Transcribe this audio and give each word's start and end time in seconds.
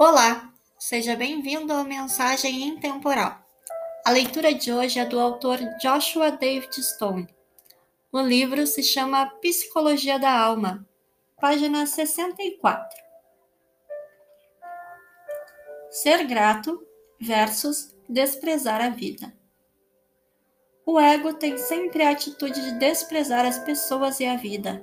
Olá, 0.00 0.54
seja 0.78 1.16
bem-vindo 1.16 1.72
à 1.72 1.82
Mensagem 1.82 2.62
Intemporal. 2.62 3.36
A 4.06 4.12
leitura 4.12 4.54
de 4.54 4.72
hoje 4.72 5.00
é 5.00 5.04
do 5.04 5.18
autor 5.18 5.58
Joshua 5.82 6.30
David 6.30 6.72
Stone. 6.80 7.26
O 8.12 8.20
livro 8.20 8.64
se 8.64 8.80
chama 8.80 9.26
Psicologia 9.42 10.16
da 10.16 10.30
Alma, 10.30 10.88
página 11.40 11.84
64. 11.84 12.96
Ser 15.90 16.24
grato 16.28 16.80
versus 17.20 17.92
desprezar 18.08 18.80
a 18.80 18.90
vida. 18.90 19.36
O 20.86 21.00
ego 21.00 21.34
tem 21.34 21.58
sempre 21.58 22.04
a 22.04 22.10
atitude 22.10 22.60
de 22.62 22.78
desprezar 22.78 23.44
as 23.44 23.58
pessoas 23.58 24.20
e 24.20 24.26
a 24.26 24.36
vida 24.36 24.80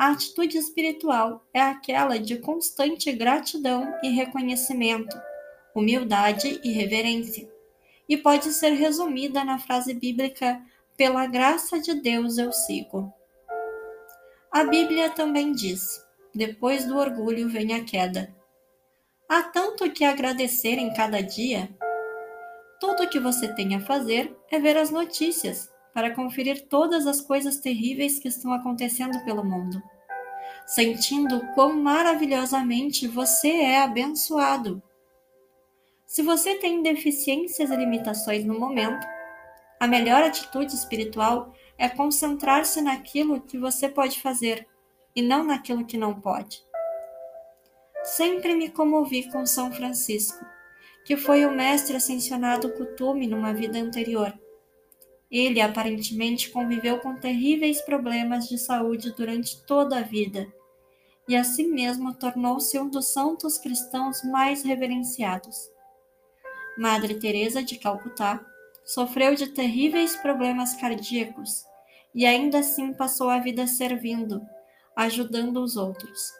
a 0.00 0.12
atitude 0.12 0.56
espiritual 0.56 1.44
é 1.52 1.60
aquela 1.60 2.18
de 2.18 2.38
constante 2.38 3.12
gratidão 3.12 3.94
e 4.02 4.08
reconhecimento, 4.08 5.14
humildade 5.74 6.58
e 6.64 6.72
reverência, 6.72 7.46
e 8.08 8.16
pode 8.16 8.50
ser 8.50 8.70
resumida 8.70 9.44
na 9.44 9.58
frase 9.58 9.92
bíblica: 9.92 10.58
Pela 10.96 11.26
graça 11.26 11.78
de 11.78 11.92
Deus 11.92 12.38
eu 12.38 12.50
sigo. 12.50 13.12
A 14.50 14.64
Bíblia 14.64 15.10
também 15.10 15.52
diz: 15.52 16.02
Depois 16.34 16.86
do 16.86 16.96
orgulho 16.96 17.50
vem 17.50 17.74
a 17.74 17.84
queda. 17.84 18.34
Há 19.28 19.42
tanto 19.42 19.90
que 19.90 20.02
agradecer 20.02 20.78
em 20.78 20.94
cada 20.94 21.20
dia. 21.20 21.68
Tudo 22.80 23.02
o 23.02 23.08
que 23.10 23.20
você 23.20 23.54
tem 23.54 23.74
a 23.74 23.80
fazer 23.80 24.34
é 24.50 24.58
ver 24.58 24.78
as 24.78 24.90
notícias, 24.90 25.70
para 25.92 26.14
conferir 26.14 26.66
todas 26.68 27.06
as 27.06 27.20
coisas 27.20 27.58
terríveis 27.58 28.18
que 28.18 28.28
estão 28.28 28.52
acontecendo 28.52 29.24
pelo 29.24 29.44
mundo, 29.44 29.82
sentindo 30.66 31.40
quão 31.54 31.74
maravilhosamente 31.74 33.08
você 33.08 33.48
é 33.48 33.82
abençoado. 33.82 34.82
Se 36.06 36.22
você 36.22 36.56
tem 36.56 36.82
deficiências 36.82 37.70
e 37.70 37.76
limitações 37.76 38.44
no 38.44 38.58
momento, 38.58 39.06
a 39.78 39.86
melhor 39.86 40.22
atitude 40.22 40.74
espiritual 40.74 41.54
é 41.78 41.88
concentrar-se 41.88 42.80
naquilo 42.80 43.40
que 43.40 43.58
você 43.58 43.88
pode 43.88 44.20
fazer 44.20 44.66
e 45.14 45.22
não 45.22 45.44
naquilo 45.44 45.84
que 45.84 45.96
não 45.96 46.20
pode. 46.20 46.62
Sempre 48.02 48.54
me 48.54 48.70
comovi 48.70 49.30
com 49.30 49.44
São 49.46 49.72
Francisco, 49.72 50.44
que 51.04 51.16
foi 51.16 51.46
o 51.46 51.52
mestre 51.52 51.96
ascensionado 51.96 52.72
Kutume 52.72 53.26
numa 53.26 53.52
vida 53.52 53.78
anterior 53.78 54.32
ele 55.30 55.60
aparentemente 55.60 56.50
conviveu 56.50 56.98
com 56.98 57.14
terríveis 57.14 57.80
problemas 57.82 58.48
de 58.48 58.58
saúde 58.58 59.12
durante 59.12 59.64
toda 59.64 59.98
a 59.98 60.02
vida, 60.02 60.52
e 61.28 61.36
assim 61.36 61.70
mesmo 61.70 62.12
tornou-se 62.14 62.76
um 62.78 62.88
dos 62.88 63.12
santos 63.12 63.56
cristãos 63.56 64.24
mais 64.24 64.64
reverenciados. 64.64 65.70
Madre 66.76 67.14
Teresa 67.14 67.62
de 67.62 67.78
Calcutá 67.78 68.44
sofreu 68.84 69.34
de 69.34 69.48
terríveis 69.48 70.16
problemas 70.16 70.74
cardíacos 70.74 71.64
e 72.14 72.26
ainda 72.26 72.58
assim 72.58 72.92
passou 72.92 73.30
a 73.30 73.38
vida 73.38 73.66
servindo, 73.66 74.42
ajudando 74.96 75.62
os 75.62 75.76
outros. 75.76 76.32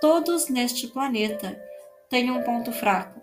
Todos 0.00 0.48
neste 0.48 0.86
planeta 0.86 1.60
têm 2.08 2.30
um 2.30 2.42
ponto 2.42 2.70
fraco. 2.70 3.20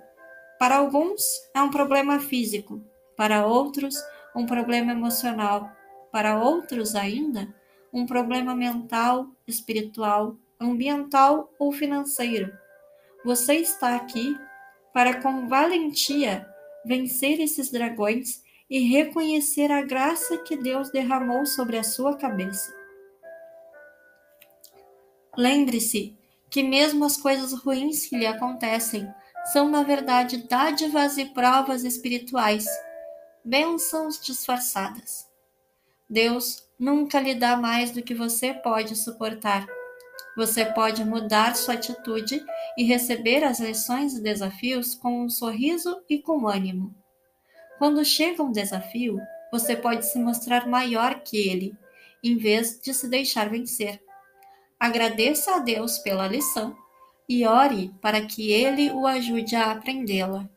Para 0.60 0.78
alguns 0.78 1.24
é 1.54 1.62
um 1.62 1.72
problema 1.72 2.20
físico, 2.20 2.84
para 3.16 3.46
outros 3.46 3.96
um 4.36 4.46
problema 4.46 4.92
emocional, 4.92 5.72
para 6.12 6.40
outros 6.40 6.96
ainda, 6.96 7.54
um 7.94 8.06
problema 8.06 8.56
mental, 8.56 9.28
espiritual, 9.48 10.38
ambiental 10.60 11.52
ou 11.58 11.72
financeiro. 11.72 12.52
Você 13.24 13.56
está 13.56 13.96
aqui 13.96 14.38
para, 14.94 15.22
com 15.22 15.48
valentia, 15.48 16.48
vencer 16.86 17.40
esses 17.40 17.72
dragões 17.72 18.42
e 18.70 18.80
reconhecer 18.80 19.72
a 19.72 19.82
graça 19.82 20.38
que 20.38 20.56
Deus 20.56 20.90
derramou 20.92 21.46
sobre 21.46 21.78
a 21.78 21.84
sua 21.84 22.18
cabeça. 22.18 22.74
Lembre-se 25.38 26.18
que, 26.50 26.64
mesmo 26.64 27.06
as 27.06 27.18
coisas 27.18 27.54
ruins 27.54 28.06
que 28.08 28.18
lhe 28.18 28.26
acontecem, 28.26 29.08
são, 29.46 29.70
na 29.70 29.84
verdade, 29.84 30.48
dádivas 30.48 31.18
e 31.18 31.26
provas 31.26 31.84
espirituais 31.84 32.66
bênçãos 33.44 34.20
disfarçadas. 34.20 35.28
Deus 36.10 36.68
nunca 36.78 37.20
lhe 37.20 37.34
dá 37.34 37.56
mais 37.56 37.92
do 37.92 38.02
que 38.02 38.14
você 38.14 38.54
pode 38.54 38.96
suportar. 38.96 39.66
Você 40.36 40.66
pode 40.66 41.04
mudar 41.04 41.56
sua 41.56 41.74
atitude 41.74 42.44
e 42.78 42.84
receber 42.84 43.44
as 43.44 43.60
lições 43.60 44.14
e 44.14 44.22
desafios 44.22 44.96
com 44.96 45.24
um 45.24 45.30
sorriso 45.30 46.02
e 46.10 46.20
com 46.20 46.48
ânimo. 46.48 46.96
Quando 47.78 48.06
chega 48.06 48.44
um 48.44 48.52
desafio, 48.52 49.20
você 49.52 49.76
pode 49.76 50.06
se 50.06 50.20
mostrar 50.20 50.68
maior 50.68 51.22
que 51.22 51.38
ele, 51.38 51.76
em 52.24 52.38
vez 52.38 52.80
de 52.80 52.94
se 52.94 53.10
deixar 53.10 53.50
vencer. 53.50 54.02
Agradeça 54.80 55.56
a 55.56 55.60
Deus 55.60 55.98
pela 56.00 56.28
lição 56.28 56.76
e 57.28 57.46
ore 57.46 57.92
para 58.02 58.26
que 58.26 58.52
ele 58.52 58.92
o 58.92 59.06
ajude 59.06 59.56
a 59.56 59.72
aprendê-la. 59.72 60.50